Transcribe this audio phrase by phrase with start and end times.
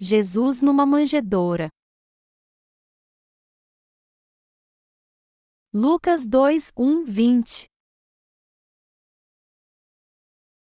[0.00, 1.68] Jesus numa manjedoura.
[5.74, 7.66] Lucas 2, 1, 20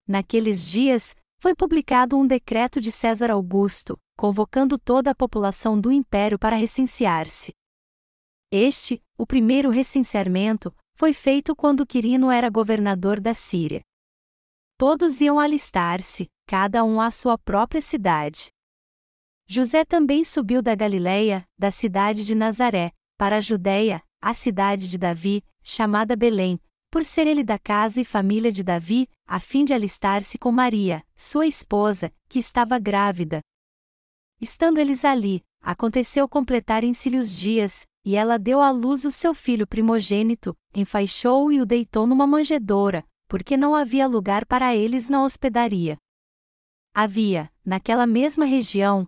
[0.07, 6.39] Naqueles dias, foi publicado um decreto de César Augusto, convocando toda a população do império
[6.39, 7.53] para recensear-se.
[8.49, 13.81] Este, o primeiro recenseamento, foi feito quando Quirino era governador da Síria.
[14.77, 18.54] Todos iam alistar-se, cada um à sua própria cidade.
[19.47, 24.97] José também subiu da Galiléia, da cidade de Nazaré, para a Judéia, a cidade de
[24.97, 26.59] Davi, chamada Belém,
[26.91, 31.03] por ser ele da casa e família de Davi, a fim de alistar-se com Maria,
[31.15, 33.39] sua esposa, que estava grávida.
[34.41, 39.67] Estando eles ali, aconteceu completarem-se-lhe os dias, e ela deu à luz o seu filho
[39.67, 45.97] primogênito, enfaixou-o e o deitou numa manjedoura, porque não havia lugar para eles na hospedaria.
[46.93, 49.07] Havia, naquela mesma região,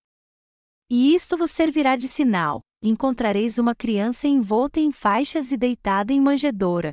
[0.93, 6.19] E isto vos servirá de sinal: encontrareis uma criança envolta em faixas e deitada em
[6.19, 6.91] manjedoura.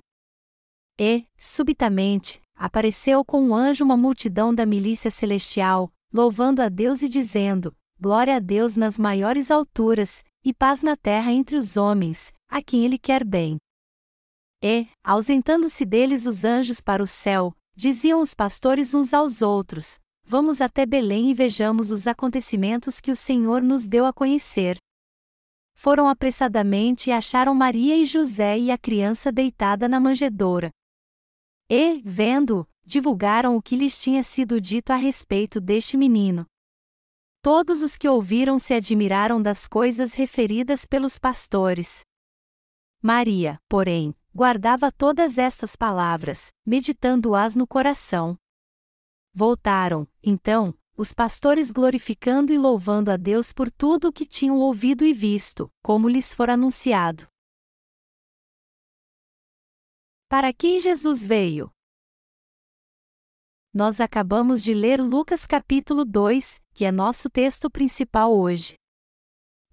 [0.96, 7.08] E, subitamente, apareceu com um anjo uma multidão da milícia celestial, louvando a Deus e
[7.08, 12.62] dizendo: Glória a Deus nas maiores alturas, e paz na terra entre os homens, a
[12.62, 13.56] quem Ele quer bem.
[14.62, 19.98] E, ausentando-se deles os anjos para o céu, diziam os pastores uns aos outros:
[20.30, 24.76] Vamos até Belém e vejamos os acontecimentos que o Senhor nos deu a conhecer.
[25.74, 30.68] Foram apressadamente e acharam Maria e José e a criança deitada na manjedoura.
[31.70, 36.44] E, vendo, divulgaram o que lhes tinha sido dito a respeito deste menino.
[37.40, 42.00] Todos os que ouviram se admiraram das coisas referidas pelos pastores.
[43.00, 48.36] Maria, porém, guardava todas estas palavras, meditando-as no coração.
[49.38, 55.04] Voltaram, então, os pastores glorificando e louvando a Deus por tudo o que tinham ouvido
[55.04, 57.24] e visto, como lhes for anunciado.
[60.28, 61.70] Para quem Jesus veio?
[63.72, 68.74] Nós acabamos de ler Lucas capítulo 2, que é nosso texto principal hoje.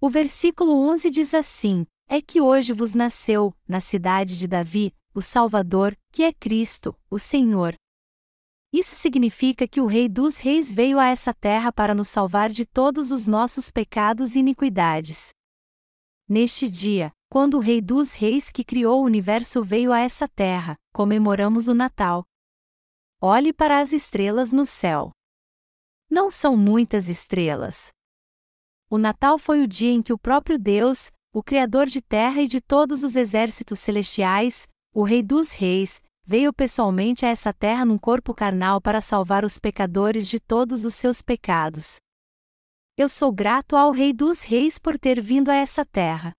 [0.00, 5.20] O versículo 11 diz assim: É que hoje vos nasceu, na cidade de Davi, o
[5.20, 7.74] Salvador, que é Cristo, o Senhor.
[8.72, 12.66] Isso significa que o Rei dos Reis veio a essa terra para nos salvar de
[12.66, 15.30] todos os nossos pecados e iniquidades.
[16.28, 20.76] Neste dia, quando o Rei dos Reis que criou o universo veio a essa terra,
[20.92, 22.24] comemoramos o Natal.
[23.20, 25.10] Olhe para as estrelas no céu.
[26.10, 27.90] Não são muitas estrelas.
[28.88, 32.46] O Natal foi o dia em que o próprio Deus, o Criador de terra e
[32.46, 37.96] de todos os exércitos celestiais, o Rei dos Reis, veio pessoalmente a essa terra num
[37.96, 41.96] corpo carnal para salvar os pecadores de todos os seus pecados.
[42.98, 46.32] Eu sou grato ao Rei dos Reis por ter vindo a essa terra.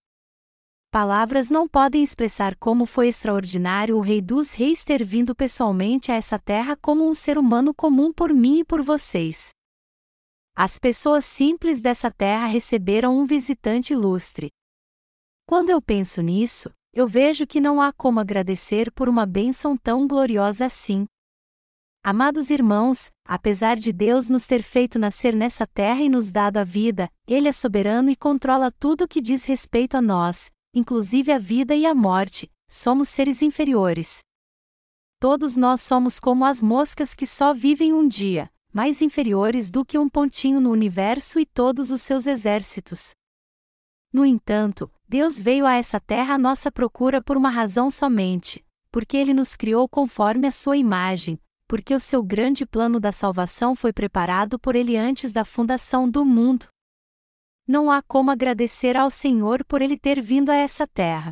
[0.92, 6.16] Palavras não podem expressar como foi extraordinário o Rei dos Reis ter vindo pessoalmente a
[6.16, 9.50] essa terra como um ser humano comum por mim e por vocês.
[10.54, 14.50] As pessoas simples dessa terra receberam um visitante ilustre.
[15.46, 20.08] Quando eu penso nisso, eu vejo que não há como agradecer por uma bênção tão
[20.08, 21.06] gloriosa assim.
[22.03, 26.63] Amados irmãos, apesar de Deus nos ter feito nascer nessa terra e nos dado a
[26.63, 31.75] vida, Ele é soberano e controla tudo que diz respeito a nós, inclusive a vida
[31.75, 34.22] e a morte, somos seres inferiores.
[35.19, 40.00] Todos nós somos como as moscas que só vivem um dia, mais inferiores do que
[40.00, 43.12] um pontinho no universo e todos os seus exércitos.
[44.12, 49.15] No entanto, Deus veio a essa terra à nossa procura por uma razão somente, porque
[49.15, 53.94] Ele nos criou conforme a sua imagem, porque o seu grande plano da salvação foi
[53.94, 56.68] preparado por Ele antes da fundação do mundo.
[57.65, 61.31] Não há como agradecer ao Senhor por Ele ter vindo a essa terra.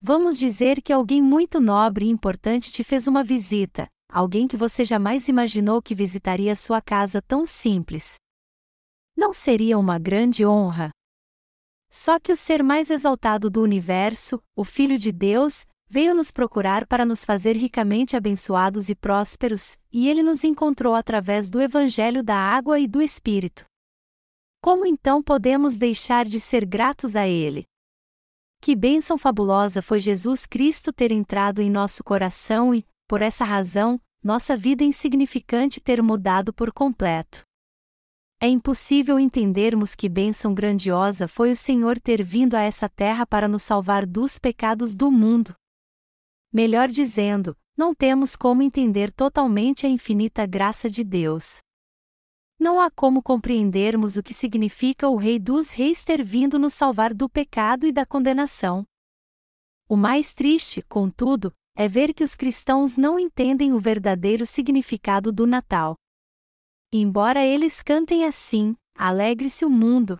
[0.00, 4.84] Vamos dizer que alguém muito nobre e importante te fez uma visita, alguém que você
[4.84, 8.16] jamais imaginou que visitaria sua casa tão simples.
[9.16, 10.90] Não seria uma grande honra?
[11.94, 16.88] Só que o ser mais exaltado do universo, o Filho de Deus, veio nos procurar
[16.88, 22.34] para nos fazer ricamente abençoados e prósperos, e ele nos encontrou através do Evangelho da
[22.34, 23.64] Água e do Espírito.
[24.60, 27.64] Como então podemos deixar de ser gratos a Ele?
[28.60, 34.00] Que bênção fabulosa foi Jesus Cristo ter entrado em nosso coração e, por essa razão,
[34.20, 37.44] nossa vida insignificante ter mudado por completo.
[38.40, 43.48] É impossível entendermos que bênção grandiosa foi o Senhor ter vindo a essa terra para
[43.48, 45.54] nos salvar dos pecados do mundo.
[46.52, 51.58] Melhor dizendo, não temos como entender totalmente a infinita graça de Deus.
[52.58, 57.12] Não há como compreendermos o que significa o Rei dos Reis ter vindo nos salvar
[57.12, 58.84] do pecado e da condenação.
[59.88, 65.46] O mais triste, contudo, é ver que os cristãos não entendem o verdadeiro significado do
[65.46, 65.96] Natal.
[66.96, 70.16] Embora eles cantem assim, alegre-se o mundo.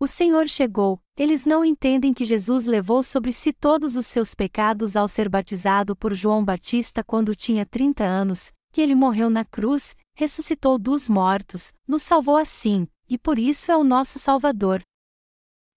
[0.00, 4.96] O Senhor chegou, eles não entendem que Jesus levou sobre si todos os seus pecados
[4.96, 9.94] ao ser batizado por João Batista quando tinha 30 anos, que ele morreu na cruz,
[10.16, 14.82] ressuscitou dos mortos, nos salvou assim, e por isso é o nosso Salvador.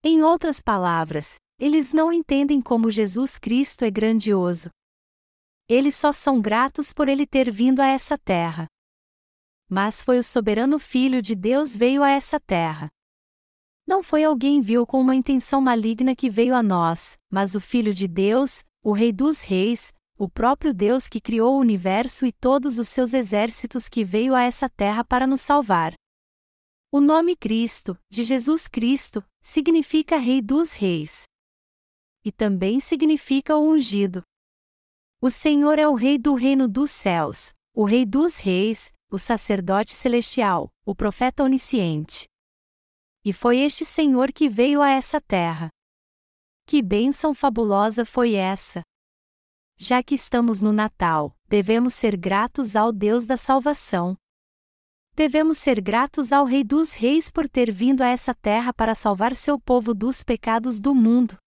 [0.04, 4.72] Em outras palavras, eles não entendem como Jesus Cristo é grandioso.
[5.70, 8.66] Eles só são gratos por ele ter vindo a essa terra.
[9.74, 12.90] Mas foi o soberano Filho de Deus veio a essa terra.
[13.88, 17.94] Não foi alguém vil com uma intenção maligna que veio a nós, mas o Filho
[17.94, 22.78] de Deus, o Rei dos Reis, o próprio Deus que criou o universo e todos
[22.78, 25.94] os seus exércitos que veio a essa terra para nos salvar.
[26.92, 31.24] O nome Cristo, de Jesus Cristo, significa Rei dos Reis
[32.24, 34.22] e também significa o ungido.
[35.22, 39.94] O Senhor é o Rei do reino dos céus, o Rei dos reis, o sacerdote
[39.94, 42.30] celestial, o profeta onisciente.
[43.26, 45.70] E foi este Senhor que veio a essa terra.
[46.66, 48.82] Que bênção fabulosa foi essa!
[49.78, 54.16] Já que estamos no Natal, devemos ser gratos ao Deus da salvação.
[55.14, 59.36] Devemos ser gratos ao Rei dos Reis por ter vindo a essa terra para salvar
[59.36, 61.38] seu povo dos pecados do mundo.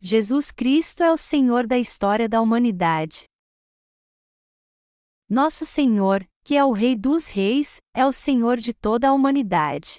[0.00, 3.24] Jesus Cristo é o Senhor da história da humanidade.
[5.34, 9.96] Nosso Senhor, que é o Rei dos Reis, é o Senhor de toda a humanidade.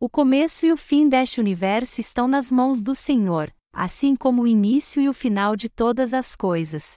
[0.00, 4.46] O começo e o fim deste universo estão nas mãos do Senhor, assim como o
[4.48, 6.94] início e o final de todas as coisas.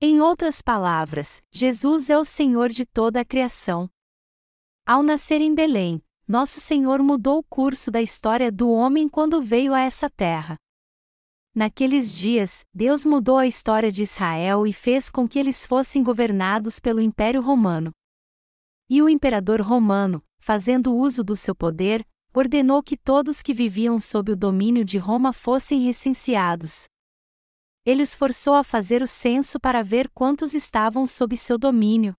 [0.00, 3.86] Em outras palavras, Jesus é o Senhor de toda a criação.
[4.86, 9.74] Ao nascer em Belém, nosso Senhor mudou o curso da história do homem quando veio
[9.74, 10.56] a essa terra.
[11.54, 16.78] Naqueles dias, Deus mudou a história de Israel e fez com que eles fossem governados
[16.78, 17.90] pelo Império Romano.
[18.88, 24.30] E o imperador romano, fazendo uso do seu poder, ordenou que todos que viviam sob
[24.30, 26.84] o domínio de Roma fossem recenseados.
[27.84, 32.14] Ele os forçou a fazer o censo para ver quantos estavam sob seu domínio.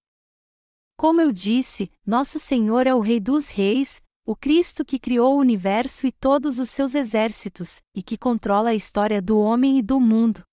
[0.98, 5.40] Como eu disse, nosso Senhor é o Rei dos Reis, o Cristo que criou o
[5.40, 10.00] universo e todos os seus exércitos, e que controla a história do homem e do
[10.00, 10.44] mundo.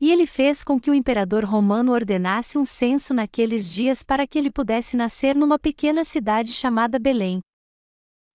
[0.00, 4.38] E ele fez com que o imperador romano ordenasse um censo naqueles dias para que
[4.38, 7.40] ele pudesse nascer numa pequena cidade chamada Belém.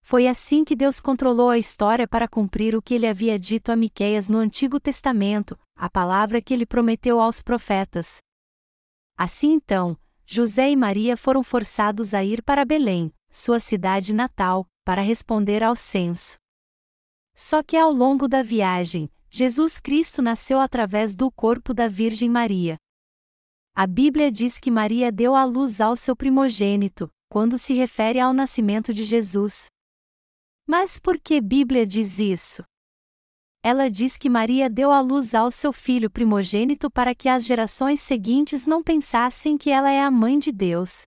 [0.01, 3.75] Foi assim que Deus controlou a história para cumprir o que ele havia dito a
[3.77, 8.17] Miqueias no Antigo Testamento, a palavra que ele prometeu aos profetas.
[9.17, 15.01] Assim então, José e Maria foram forçados a ir para Belém, sua cidade natal, para
[15.01, 16.37] responder ao censo.
[17.35, 22.77] Só que ao longo da viagem, Jesus Cristo nasceu através do corpo da Virgem Maria.
[23.75, 28.31] A Bíblia diz que Maria deu à luz ao seu primogênito, quando se refere ao
[28.31, 29.65] nascimento de Jesus.
[30.67, 32.63] Mas por que Bíblia diz isso?
[33.63, 37.99] Ela diz que Maria deu à luz ao seu filho primogênito para que as gerações
[37.99, 41.01] seguintes não pensassem que ela é a mãe de Deus.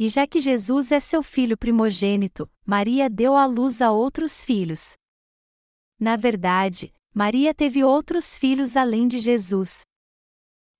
[0.00, 4.94] E já que Jesus é seu filho primogênito, Maria deu à luz a outros filhos.
[5.98, 9.82] Na verdade, Maria teve outros filhos além de Jesus.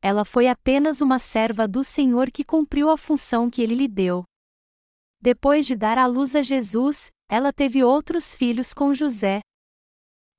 [0.00, 4.24] Ela foi apenas uma serva do Senhor que cumpriu a função que ele lhe deu.
[5.20, 9.42] Depois de dar à luz a Jesus, ela teve outros filhos com José.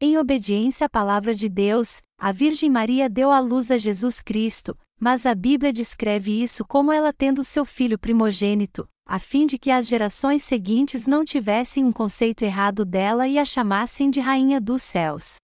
[0.01, 4.75] Em obediência à palavra de Deus, a Virgem Maria deu à luz a Jesus Cristo,
[5.01, 9.71] mas a Bíblia descreve isso como ela tendo seu filho primogênito, a fim de que
[9.71, 14.83] as gerações seguintes não tivessem um conceito errado dela e a chamassem de Rainha dos
[14.83, 15.37] Céus.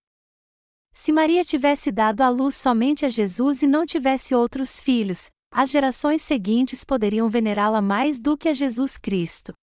[0.94, 5.72] Se Maria tivesse dado à luz somente a Jesus e não tivesse outros filhos, as
[5.72, 9.54] gerações seguintes poderiam venerá-la mais do que a Jesus Cristo.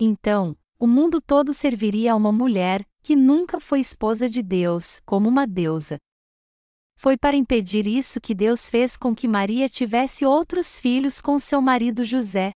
[0.00, 5.28] Então, o mundo todo serviria a uma mulher, que nunca foi esposa de Deus, como
[5.28, 5.96] uma deusa.
[6.98, 11.60] Foi para impedir isso que Deus fez com que Maria tivesse outros filhos com seu
[11.60, 12.52] marido José.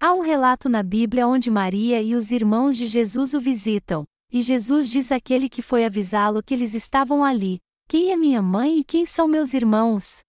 [0.00, 4.42] Há um relato na Bíblia onde Maria e os irmãos de Jesus o visitam, e
[4.42, 8.84] Jesus diz àquele que foi avisá-lo que eles estavam ali: Quem é minha mãe e
[8.84, 10.20] quem são meus irmãos?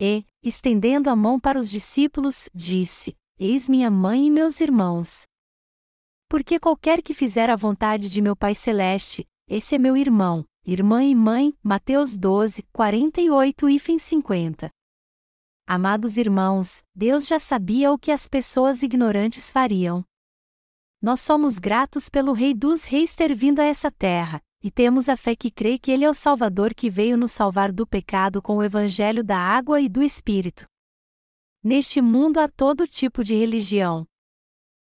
[0.00, 5.22] E, estendendo a mão para os discípulos, disse: Eis minha mãe e meus irmãos.
[6.28, 11.04] Porque qualquer que fizer a vontade de meu Pai Celeste, esse é meu irmão, irmã
[11.04, 11.54] e mãe.
[11.62, 14.70] Mateus 12, 48 e 50.
[15.66, 20.04] Amados irmãos, Deus já sabia o que as pessoas ignorantes fariam.
[21.00, 25.16] Nós somos gratos pelo Rei dos Reis ter vindo a essa terra, e temos a
[25.16, 28.56] fé que crê que Ele é o Salvador que veio nos salvar do pecado com
[28.56, 30.66] o Evangelho da água e do Espírito.
[31.62, 34.06] Neste mundo há todo tipo de religião.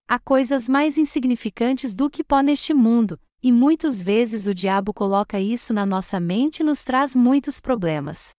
[0.06, 5.40] Há coisas mais insignificantes do que pó neste mundo, e muitas vezes o diabo coloca
[5.40, 8.30] isso na nossa mente e nos traz muitos problemas.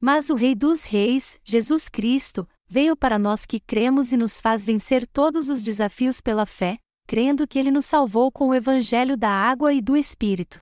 [0.00, 4.64] Mas o Rei dos Reis, Jesus Cristo, veio para nós que cremos e nos faz
[4.64, 9.30] vencer todos os desafios pela fé, crendo que Ele nos salvou com o Evangelho da
[9.30, 10.60] água e do Espírito.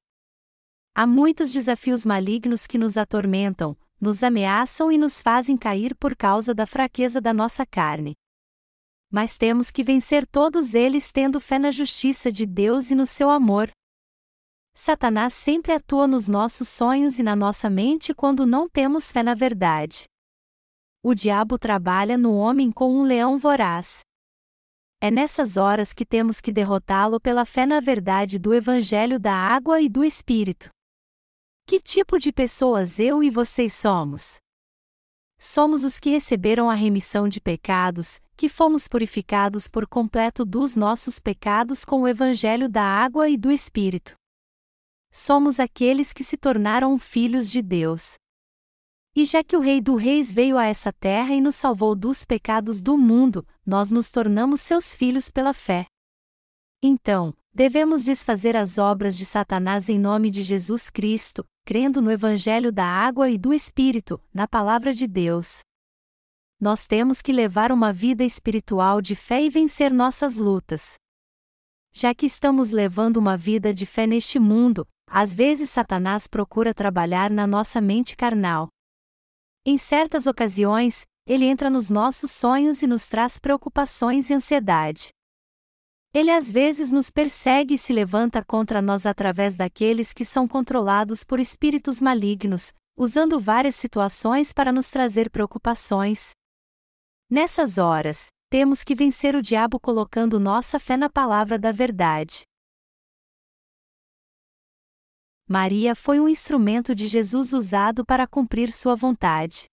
[0.94, 6.54] Há muitos desafios malignos que nos atormentam, nos ameaçam e nos fazem cair por causa
[6.54, 8.14] da fraqueza da nossa carne.
[9.10, 13.30] Mas temos que vencer todos eles tendo fé na justiça de Deus e no seu
[13.30, 13.70] amor,
[14.78, 19.34] Satanás sempre atua nos nossos sonhos e na nossa mente quando não temos fé na
[19.34, 20.04] verdade.
[21.02, 24.00] O diabo trabalha no homem com um leão voraz.
[25.00, 29.80] É nessas horas que temos que derrotá-lo pela fé na verdade do Evangelho da água
[29.80, 30.68] e do Espírito.
[31.66, 34.36] Que tipo de pessoas eu e vocês somos?
[35.38, 41.18] Somos os que receberam a remissão de pecados, que fomos purificados por completo dos nossos
[41.18, 44.14] pecados com o Evangelho da água e do Espírito
[45.16, 48.16] somos aqueles que se tornaram filhos de Deus.
[49.14, 52.22] E já que o Rei dos Reis veio a essa terra e nos salvou dos
[52.26, 55.86] pecados do mundo, nós nos tornamos seus filhos pela fé.
[56.82, 62.70] Então, devemos desfazer as obras de Satanás em nome de Jesus Cristo, crendo no Evangelho
[62.70, 65.60] da água e do Espírito, na Palavra de Deus.
[66.58, 70.94] Nós temos que levar uma vida espiritual de fé e vencer nossas lutas.
[71.92, 77.30] Já que estamos levando uma vida de fé neste mundo, às vezes Satanás procura trabalhar
[77.30, 78.68] na nossa mente carnal.
[79.66, 85.10] Em certas ocasiões, ele entra nos nossos sonhos e nos traz preocupações e ansiedade.
[86.14, 91.22] Ele às vezes nos persegue e se levanta contra nós através daqueles que são controlados
[91.22, 96.30] por espíritos malignos, usando várias situações para nos trazer preocupações.
[97.28, 102.45] Nessas horas, temos que vencer o diabo colocando nossa fé na palavra da verdade.
[105.49, 109.64] Maria foi um instrumento de Jesus usado para cumprir sua vontade.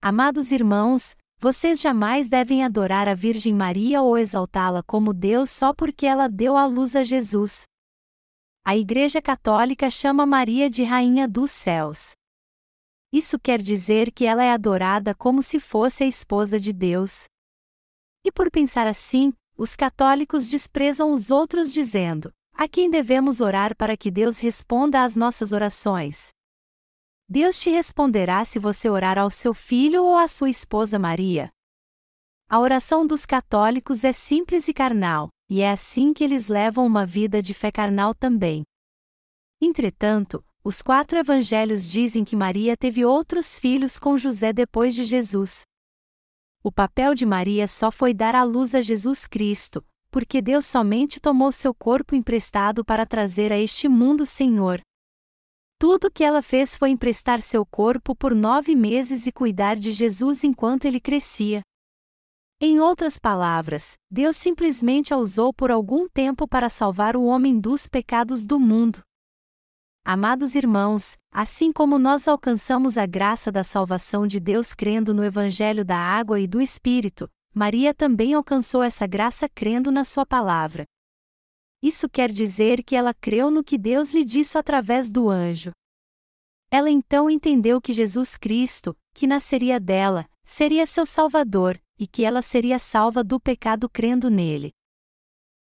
[0.00, 6.06] Amados irmãos, vocês jamais devem adorar a Virgem Maria ou exaltá-la como Deus só porque
[6.06, 7.64] ela deu à luz a Jesus.
[8.64, 12.12] A Igreja Católica chama Maria de Rainha dos Céus.
[13.12, 17.24] Isso quer dizer que ela é adorada como se fosse a esposa de Deus.
[18.24, 23.96] E por pensar assim, os católicos desprezam os outros dizendo: a quem devemos orar para
[23.96, 26.28] que Deus responda às nossas orações?
[27.28, 31.50] Deus te responderá se você orar ao seu filho ou à sua esposa Maria.
[32.48, 37.04] A oração dos católicos é simples e carnal, e é assim que eles levam uma
[37.04, 38.64] vida de fé carnal também.
[39.60, 45.62] Entretanto, os quatro evangelhos dizem que Maria teve outros filhos com José depois de Jesus.
[46.62, 51.20] O papel de Maria só foi dar à luz a Jesus Cristo, porque Deus somente
[51.20, 54.82] tomou seu corpo emprestado para trazer a este mundo Senhor.
[55.78, 60.44] Tudo que ela fez foi emprestar seu corpo por nove meses e cuidar de Jesus
[60.44, 61.62] enquanto ele crescia.
[62.60, 67.88] Em outras palavras, Deus simplesmente a usou por algum tempo para salvar o homem dos
[67.88, 69.07] pecados do mundo.
[70.10, 75.84] Amados irmãos, assim como nós alcançamos a graça da salvação de Deus crendo no Evangelho
[75.84, 80.86] da Água e do Espírito, Maria também alcançou essa graça crendo na Sua palavra.
[81.82, 85.72] Isso quer dizer que ela creu no que Deus lhe disse através do anjo.
[86.70, 92.40] Ela então entendeu que Jesus Cristo, que nasceria dela, seria seu Salvador, e que ela
[92.40, 94.70] seria salva do pecado crendo nele.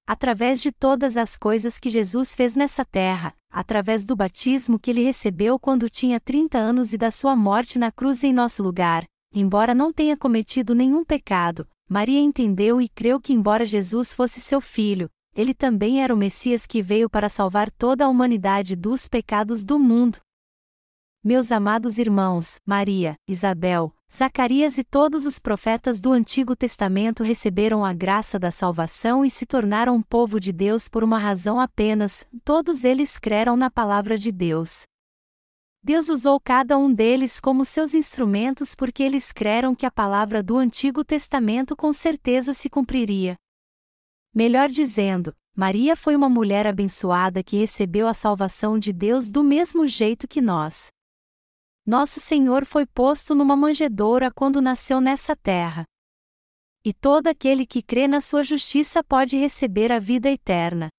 [0.08, 5.02] Através de todas as coisas que Jesus fez nessa terra, através do batismo que ele
[5.02, 9.74] recebeu quando tinha 30 anos e da sua morte na cruz em nosso lugar, embora
[9.74, 15.10] não tenha cometido nenhum pecado, Maria entendeu e creu que, embora Jesus fosse seu filho,
[15.34, 19.80] ele também era o Messias que veio para salvar toda a humanidade dos pecados do
[19.80, 20.20] mundo.
[21.24, 27.92] Meus amados irmãos, Maria, Isabel, Zacarias e todos os profetas do Antigo Testamento receberam a
[27.92, 33.20] graça da salvação e se tornaram povo de Deus por uma razão apenas: todos eles
[33.20, 34.84] creram na palavra de Deus.
[35.84, 40.58] Deus usou cada um deles como seus instrumentos porque eles creram que a palavra do
[40.58, 43.36] Antigo Testamento com certeza se cumpriria.
[44.34, 49.86] Melhor dizendo, Maria foi uma mulher abençoada que recebeu a salvação de Deus do mesmo
[49.86, 50.88] jeito que nós.
[51.86, 55.86] Nosso Senhor foi posto numa manjedoura quando nasceu nessa terra.
[56.84, 60.90] E todo aquele que crê na sua justiça pode receber a vida eterna.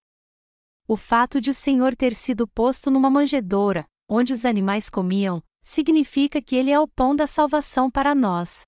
[0.87, 6.41] O fato de o Senhor ter sido posto numa manjedoura, onde os animais comiam, significa
[6.41, 8.63] que ele é o pão da salvação para nós.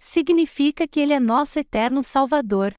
[0.00, 2.74] Significa que ele é nosso eterno Salvador.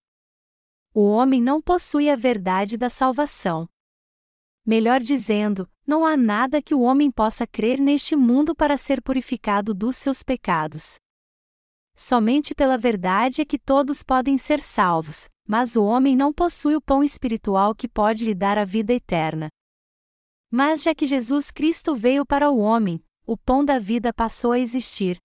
[0.94, 3.70] O homem não possui a verdade da salvação.
[4.65, 9.74] Melhor dizendo, não há nada que o homem possa crer neste mundo para ser purificado
[9.74, 10.96] dos seus pecados.
[11.96, 16.82] Somente pela verdade é que todos podem ser salvos, mas o homem não possui o
[16.82, 19.50] pão espiritual que pode lhe dar a vida eterna.
[20.50, 24.60] Mas já que Jesus Cristo veio para o homem, o pão da vida passou a
[24.60, 25.17] existir.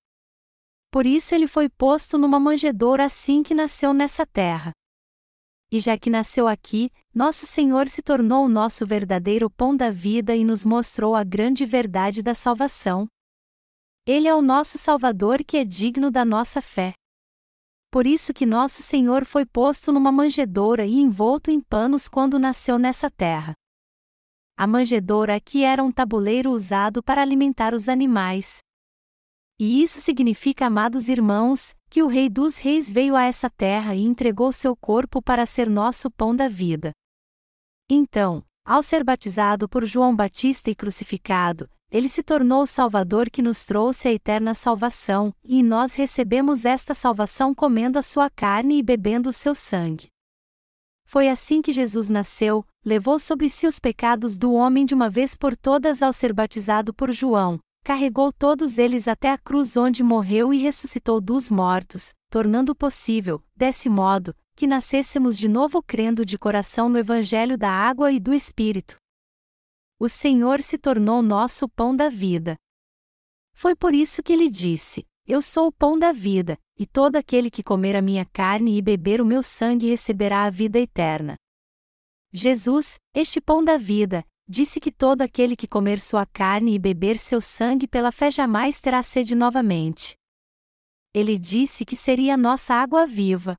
[0.91, 4.73] Por isso ele foi posto numa manjedoura assim que nasceu nessa terra.
[5.71, 10.35] E já que nasceu aqui, nosso Senhor se tornou o nosso verdadeiro pão da vida
[10.35, 13.07] e nos mostrou a grande verdade da salvação.
[14.07, 16.95] Ele é o nosso Salvador que é digno da nossa fé.
[17.91, 22.79] Por isso que nosso Senhor foi posto numa manjedoura e envolto em panos quando nasceu
[22.79, 23.55] nessa terra.
[24.57, 28.59] A manjedoura aqui era um tabuleiro usado para alimentar os animais.
[29.59, 34.03] E isso significa, amados irmãos, que o Rei dos Reis veio a essa terra e
[34.03, 36.93] entregou seu corpo para ser nosso pão da vida.
[37.91, 43.41] Então, ao ser batizado por João Batista e crucificado, ele se tornou o Salvador que
[43.41, 48.83] nos trouxe a eterna salvação, e nós recebemos esta salvação comendo a sua carne e
[48.83, 50.09] bebendo o seu sangue.
[51.07, 55.35] Foi assim que Jesus nasceu, levou sobre si os pecados do homem de uma vez
[55.35, 60.53] por todas ao ser batizado por João, carregou todos eles até a cruz onde morreu
[60.53, 66.91] e ressuscitou dos mortos, tornando possível, desse modo, que nascêssemos de novo crendo de coração
[66.91, 68.99] no Evangelho da água e do Espírito.
[69.99, 72.57] O Senhor se tornou nosso pão da vida.
[73.55, 77.51] Foi por isso que ele disse: Eu sou o pão da vida, e todo aquele
[77.51, 81.37] que comer a minha carne e beber o meu sangue receberá a vida eterna.
[82.35, 87.19] Jesus, este pão da vida, disse que todo aquele que comer sua carne e beber
[87.19, 90.17] seu sangue pela fé jamais terá sede novamente.
[91.13, 93.57] Ele disse que seria nossa água viva.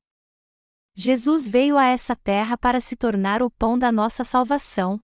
[0.95, 4.99] Jesus veio a essa terra para se tornar o pão da nossa salvação.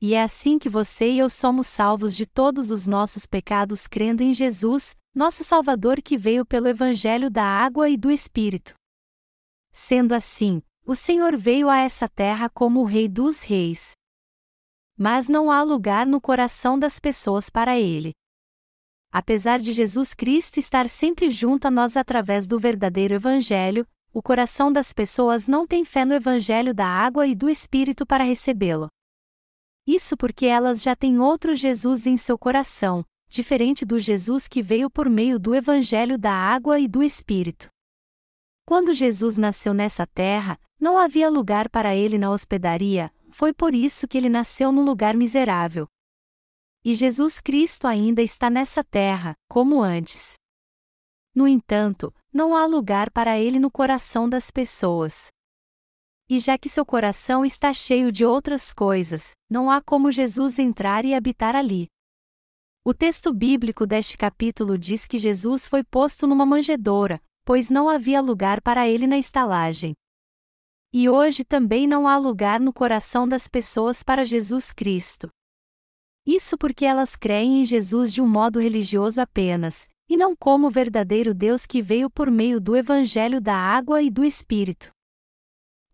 [0.00, 4.22] E é assim que você e eu somos salvos de todos os nossos pecados crendo
[4.22, 8.74] em Jesus, nosso Salvador que veio pelo Evangelho da água e do Espírito.
[9.72, 13.94] Sendo assim, o Senhor veio a essa terra como o Rei dos Reis
[15.02, 18.12] mas não há lugar no coração das pessoas para ele.
[19.10, 23.84] Apesar de Jesus Cristo estar sempre junto a nós através do verdadeiro Evangelho,
[24.14, 28.22] o coração das pessoas não tem fé no Evangelho da água e do Espírito para
[28.22, 28.86] recebê-lo.
[29.84, 34.88] Isso porque elas já têm outro Jesus em seu coração, diferente do Jesus que veio
[34.88, 37.68] por meio do Evangelho da água e do Espírito.
[38.64, 44.06] Quando Jesus nasceu nessa terra, não havia lugar para ele na hospedaria, foi por isso
[44.06, 45.88] que ele nasceu num lugar miserável.
[46.84, 50.34] E Jesus Cristo ainda está nessa terra, como antes.
[51.34, 55.28] No entanto, não há lugar para ele no coração das pessoas.
[56.28, 61.04] E já que seu coração está cheio de outras coisas, não há como Jesus entrar
[61.04, 61.88] e habitar ali.
[62.84, 68.20] O texto bíblico deste capítulo diz que Jesus foi posto numa manjedoura, pois não havia
[68.20, 69.94] lugar para ele na estalagem.
[70.94, 75.30] E hoje também não há lugar no coração das pessoas para Jesus Cristo.
[76.26, 80.70] Isso porque elas creem em Jesus de um modo religioso apenas, e não como o
[80.70, 84.92] verdadeiro Deus que veio por meio do Evangelho da água e do Espírito.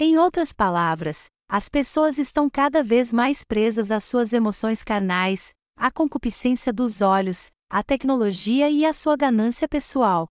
[0.01, 5.93] Em outras palavras, as pessoas estão cada vez mais presas às suas emoções carnais, à
[5.93, 10.29] concupiscência dos olhos, à tecnologia e à sua ganância pessoal.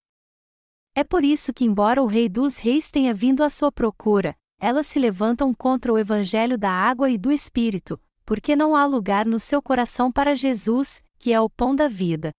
[0.93, 4.87] É por isso que, embora o Rei dos Reis tenha vindo à sua procura, elas
[4.87, 9.39] se levantam contra o Evangelho da água e do Espírito, porque não há lugar no
[9.39, 12.31] seu coração para Jesus, que é o pão da vida.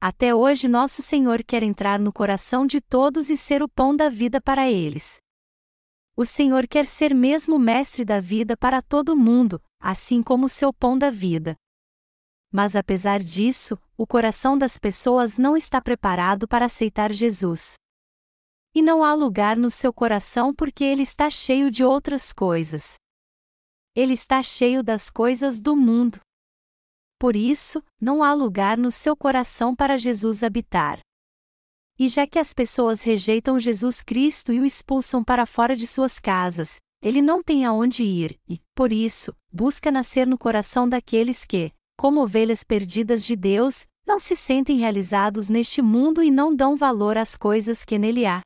[0.00, 4.10] Até hoje, nosso Senhor quer entrar no coração de todos e ser o pão da
[4.10, 5.16] vida para eles.
[6.14, 10.96] O Senhor quer ser mesmo mestre da vida para todo mundo, assim como seu pão
[10.96, 11.56] da vida.
[12.52, 17.74] Mas apesar disso, o coração das pessoas não está preparado para aceitar Jesus.
[18.74, 22.94] E não há lugar no seu coração porque ele está cheio de outras coisas.
[23.94, 26.18] Ele está cheio das coisas do mundo.
[27.18, 30.98] Por isso, não há lugar no seu coração para Jesus habitar.
[31.96, 36.18] E já que as pessoas rejeitam Jesus Cristo e o expulsam para fora de suas
[36.18, 41.70] casas, ele não tem aonde ir, e, por isso, busca nascer no coração daqueles que,
[41.96, 47.16] como ovelhas perdidas de Deus, não se sentem realizados neste mundo e não dão valor
[47.16, 48.40] às coisas que nele há.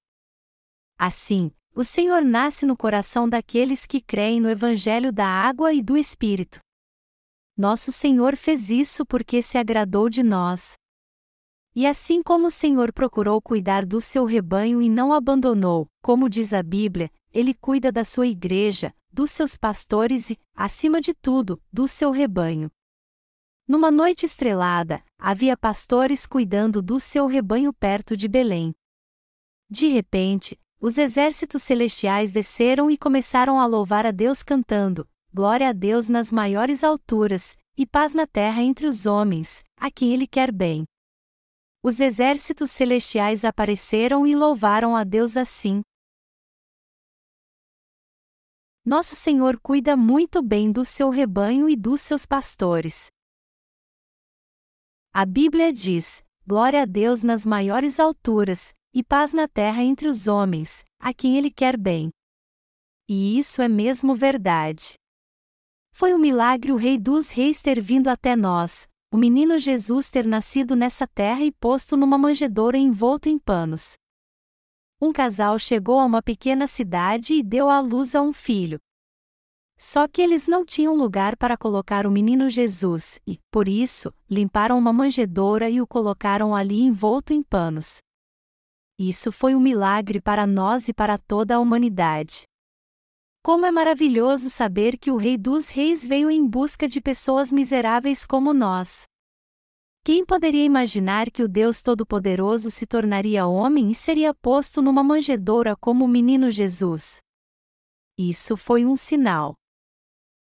[0.98, 5.96] Assim, o Senhor nasce no coração daqueles que creem no Evangelho da água e do
[5.96, 6.58] Espírito.
[7.56, 10.74] Nosso Senhor fez isso porque se agradou de nós.
[11.74, 16.52] E assim como o Senhor procurou cuidar do seu rebanho e não abandonou, como diz
[16.52, 21.86] a Bíblia, ele cuida da sua igreja, dos seus pastores e, acima de tudo, do
[21.86, 22.70] seu rebanho.
[23.68, 28.74] Numa noite estrelada, havia pastores cuidando do seu rebanho perto de Belém.
[29.70, 35.72] De repente, os exércitos celestiais desceram e começaram a louvar a Deus cantando: Glória a
[35.72, 40.52] Deus nas maiores alturas, e paz na terra entre os homens, a quem Ele quer
[40.52, 40.84] bem.
[41.82, 45.82] Os exércitos celestiais apareceram e louvaram a Deus assim.
[48.84, 53.08] Nosso Senhor cuida muito bem do seu rebanho e dos seus pastores.
[55.12, 60.26] A Bíblia diz: Glória a Deus nas maiores alturas, e paz na terra entre os
[60.26, 62.10] homens, a quem ele quer bem.
[63.08, 64.94] E isso é mesmo verdade.
[65.92, 70.26] Foi um milagre o Rei dos Reis ter vindo até nós, o menino Jesus ter
[70.26, 73.94] nascido nessa terra e posto numa manjedoura envolto em panos.
[75.00, 78.78] Um casal chegou a uma pequena cidade e deu à luz a um filho.
[79.78, 84.76] Só que eles não tinham lugar para colocar o menino Jesus, e, por isso, limparam
[84.76, 87.98] uma manjedoura e o colocaram ali envolto em panos.
[88.98, 92.42] Isso foi um milagre para nós e para toda a humanidade.
[93.44, 98.26] Como é maravilhoso saber que o Rei dos Reis veio em busca de pessoas miseráveis
[98.26, 99.04] como nós.
[100.04, 105.76] Quem poderia imaginar que o Deus Todo-Poderoso se tornaria homem e seria posto numa manjedoura
[105.76, 107.18] como o menino Jesus?
[108.18, 109.54] Isso foi um sinal.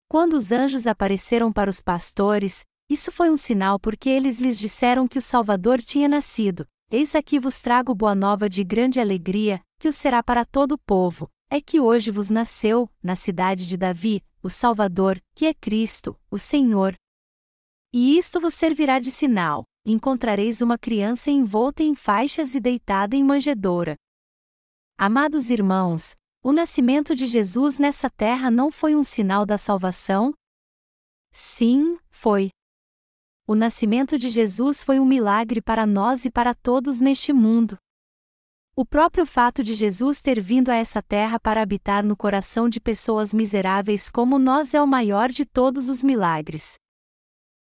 [0.09, 5.09] Quando os anjos apareceram para os pastores, isso foi um sinal porque eles lhes disseram
[5.09, 9.89] que o Salvador tinha nascido, Eis aqui vos trago boa nova de grande alegria, que
[9.89, 14.23] o será para todo o povo, é que hoje vos nasceu, na cidade de Davi,
[14.43, 16.95] o Salvador, que é Cristo, o Senhor.
[17.93, 23.25] E isto vos servirá de sinal: encontrareis uma criança envolta em faixas e deitada em
[23.25, 23.97] manjedoura.
[24.99, 30.35] Amados irmãos, o nascimento de Jesus nessa terra não foi um sinal da salvação?
[31.33, 32.51] Sim, foi.
[33.47, 37.77] O nascimento de Jesus foi um milagre para nós e para todos neste mundo.
[38.75, 42.81] O próprio fato de Jesus ter vindo a essa terra para habitar no coração de
[42.81, 46.75] pessoas miseráveis como nós é o maior de todos os milagres.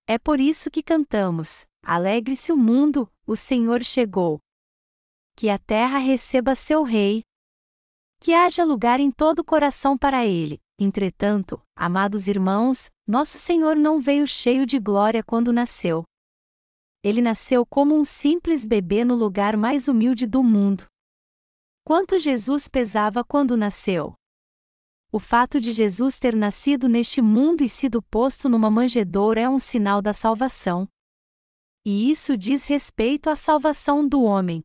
[0.08, 4.40] É por isso que cantamos: Alegre-se o mundo, o Senhor chegou.
[5.36, 7.24] Que a terra receba seu Rei.
[8.20, 10.60] Que haja lugar em todo o coração para ele.
[10.80, 16.04] Entretanto, amados irmãos, nosso Senhor não veio cheio de glória quando nasceu.
[17.02, 20.86] Ele nasceu como um simples bebê no lugar mais humilde do mundo.
[21.86, 24.13] Quanto Jesus pesava quando nasceu?
[25.10, 29.58] O fato de Jesus ter nascido neste mundo e sido posto numa manjedoura é um
[29.58, 30.86] sinal da salvação.
[31.86, 34.62] E isso diz respeito à salvação do homem.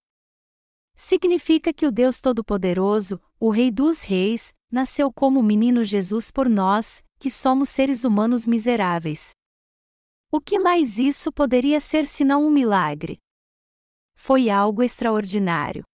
[0.96, 6.48] Significa que o Deus Todo-Poderoso, o Rei dos Reis, nasceu como o menino Jesus por
[6.48, 9.30] nós, que somos seres humanos miseráveis.
[10.28, 13.16] O que mais isso poderia ser senão um milagre?
[14.16, 15.85] Foi algo extraordinário.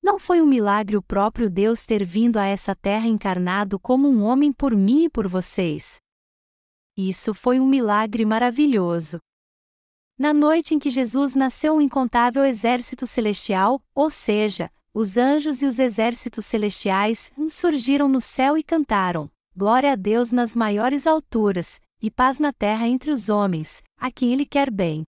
[0.00, 4.22] Não foi um milagre o próprio Deus ter vindo a essa terra encarnado como um
[4.22, 5.96] homem por mim e por vocês.
[6.96, 9.18] Isso foi um milagre maravilhoso.
[10.16, 15.66] Na noite em que Jesus nasceu, um incontável exército celestial, ou seja, os anjos e
[15.66, 19.28] os exércitos celestiais surgiram no céu e cantaram:
[19.60, 24.32] Glória a Deus nas maiores alturas, e paz na terra entre os homens, a quem
[24.32, 25.02] Ele quer bem.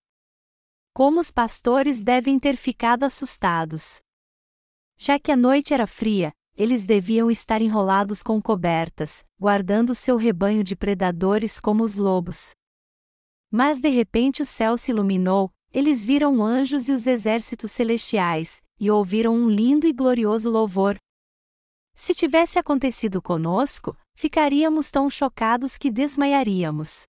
[0.93, 4.01] Como os pastores devem ter ficado assustados.
[4.97, 10.65] Já que a noite era fria, eles deviam estar enrolados com cobertas, guardando seu rebanho
[10.65, 12.51] de predadores como os lobos.
[13.49, 18.91] Mas de repente o céu se iluminou, eles viram anjos e os exércitos celestiais, e
[18.91, 20.97] ouviram um lindo e glorioso louvor.
[21.93, 27.03] Se tivesse acontecido conosco, ficaríamos tão chocados que desmaiaríamos.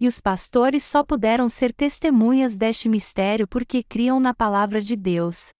[0.00, 5.50] E os pastores só puderam ser testemunhas deste mistério porque criam na palavra de Deus.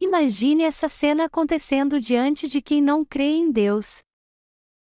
[0.00, 3.98] Imagine essa cena acontecendo diante de quem não crê em Deus.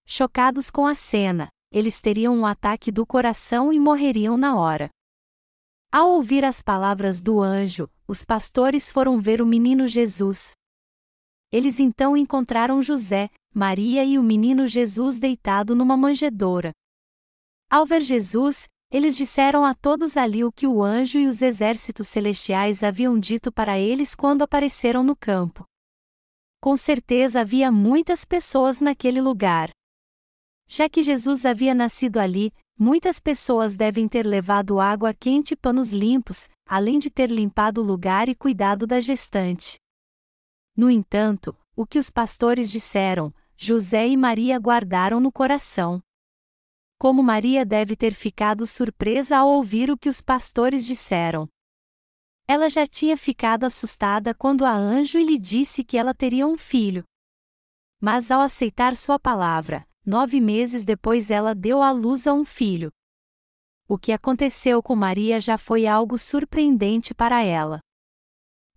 [0.06, 4.90] Chocados com a cena, eles teriam um ataque do coração e morreriam na hora.
[5.92, 10.52] Ao ouvir as palavras do anjo, os pastores foram ver o menino Jesus.
[11.52, 16.72] Eles então encontraram José, Maria e o menino Jesus deitado numa manjedoura.
[17.70, 22.08] Ao ver Jesus, eles disseram a todos ali o que o anjo e os exércitos
[22.08, 25.64] celestiais haviam dito para eles quando apareceram no campo.
[26.60, 29.70] Com certeza havia muitas pessoas naquele lugar.
[30.68, 35.92] Já que Jesus havia nascido ali, muitas pessoas devem ter levado água quente e panos
[35.92, 39.78] limpos, além de ter limpado o lugar e cuidado da gestante.
[40.76, 46.02] No entanto, o que os pastores disseram, José e Maria guardaram no coração.
[46.98, 51.48] Como Maria deve ter ficado surpresa ao ouvir o que os pastores disseram.
[52.46, 57.04] Ela já tinha ficado assustada quando a anjo lhe disse que ela teria um filho.
[58.00, 62.90] Mas ao aceitar sua palavra, nove meses depois ela deu à luz a um filho.
[63.88, 67.80] O que aconteceu com Maria já foi algo surpreendente para ela.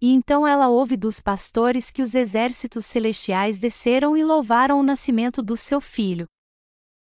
[0.01, 5.43] E então ela ouve dos pastores que os exércitos celestiais desceram e louvaram o nascimento
[5.43, 6.25] do seu filho.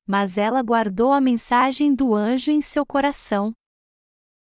[0.07, 3.53] Mas ela guardou a mensagem do anjo em seu coração.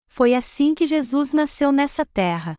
[0.09, 2.55] Foi assim que Jesus nasceu nessa terra.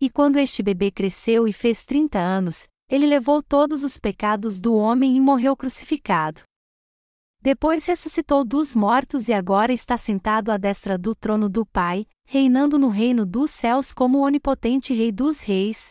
[0.00, 4.74] E quando este bebê cresceu e fez 30 anos, ele levou todos os pecados do
[4.74, 6.42] homem e morreu crucificado.
[7.42, 12.78] Depois ressuscitou dos mortos e agora está sentado à destra do trono do Pai, reinando
[12.78, 15.88] no reino dos céus como onipotente Rei dos Reis.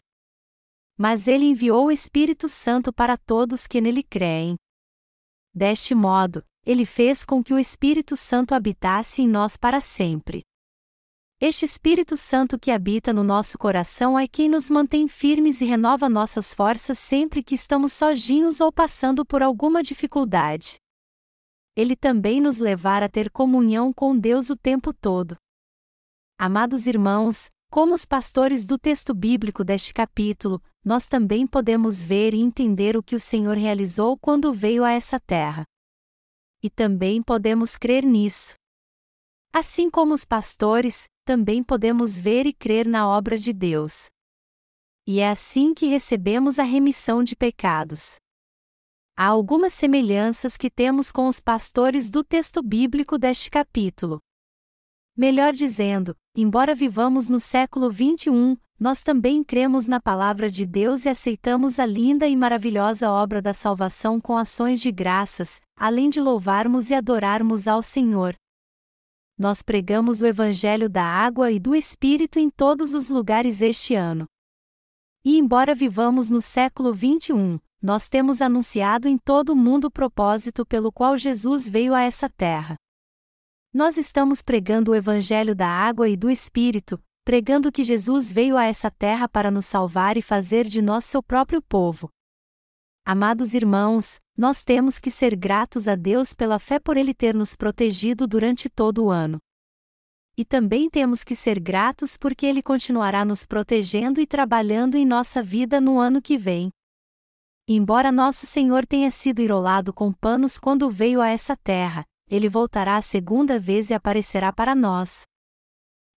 [0.98, 4.56] Mas ele enviou o Espírito Santo para todos que nele creem.
[5.54, 10.44] Deste modo, ele fez com que o Espírito Santo habitasse em nós para sempre.
[11.42, 16.08] Este Espírito Santo que habita no nosso coração é quem nos mantém firmes e renova
[16.08, 20.78] nossas forças sempre que estamos sozinhos ou passando por alguma dificuldade.
[21.76, 25.36] Ele também nos levará a ter comunhão com Deus o tempo todo.
[26.42, 32.40] Amados irmãos, como os pastores do texto bíblico deste capítulo, nós também podemos ver e
[32.40, 35.66] entender o que o Senhor realizou quando veio a essa terra.
[36.64, 38.54] E também podemos crer nisso.
[39.52, 44.06] Assim como os pastores, também podemos ver e crer na obra de Deus.
[45.06, 48.16] E é assim que recebemos a remissão de pecados.
[49.14, 54.22] Há algumas semelhanças que temos com os pastores do texto bíblico deste capítulo.
[55.20, 61.10] Melhor dizendo, embora vivamos no século 21, nós também cremos na palavra de Deus e
[61.10, 66.90] aceitamos a linda e maravilhosa obra da salvação com ações de graças, além de louvarmos
[66.90, 68.34] e adorarmos ao Senhor,
[69.38, 74.26] nós pregamos o Evangelho da água e do Espírito em todos os lugares este ano.
[75.26, 80.66] E embora vivamos no século XXI, nós temos anunciado em todo o mundo o propósito
[80.66, 82.78] pelo qual Jesus veio a essa terra.
[83.72, 88.66] Nós estamos pregando o Evangelho da água e do Espírito, pregando que Jesus veio a
[88.66, 92.10] essa terra para nos salvar e fazer de nós seu próprio povo.
[93.06, 97.56] Amados irmãos, nós temos que ser gratos a Deus pela fé por Ele ter nos
[97.56, 99.38] protegido durante todo o ano.
[100.36, 105.44] E também temos que ser gratos porque Ele continuará nos protegendo e trabalhando em nossa
[105.44, 106.72] vida no ano que vem.
[107.68, 112.96] Embora nosso Senhor tenha sido irolado com panos quando veio a essa terra, ele voltará
[112.96, 115.24] a segunda vez e aparecerá para nós.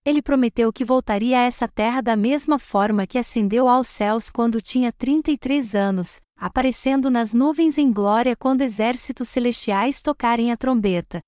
[0.04, 4.60] Ele prometeu que voltaria a essa terra da mesma forma que ascendeu aos céus quando
[4.60, 11.20] tinha 33 anos, aparecendo nas nuvens em glória quando exércitos celestiais tocarem a trombeta.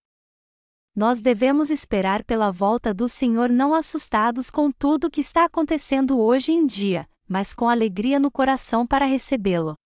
[0.94, 6.20] Nós devemos esperar pela volta do Senhor não assustados com tudo o que está acontecendo
[6.20, 9.76] hoje em dia, mas com alegria no coração para recebê-lo.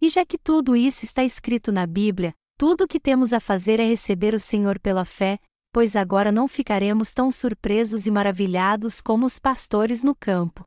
[0.00, 3.80] E já que tudo isso está escrito na Bíblia, tudo o que temos a fazer
[3.80, 5.40] é receber o Senhor pela fé,
[5.72, 10.62] pois agora não ficaremos tão surpresos e maravilhados como os pastores no campo.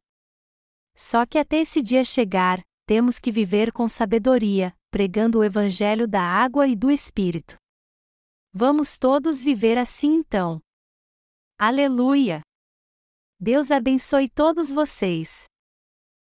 [0.93, 6.21] Só que até esse dia chegar, temos que viver com sabedoria, pregando o Evangelho da
[6.21, 7.55] água e do Espírito.
[8.51, 10.59] Vamos todos viver assim então.
[11.57, 12.41] Aleluia!
[13.39, 15.45] Deus abençoe todos vocês.